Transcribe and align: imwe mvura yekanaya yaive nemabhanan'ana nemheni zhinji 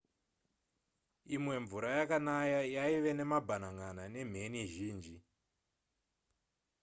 imwe 1.35 1.55
mvura 1.63 1.87
yekanaya 1.97 2.59
yaive 2.75 3.11
nemabhanan'ana 3.17 4.03
nemheni 4.13 4.61
zhinji 4.73 5.15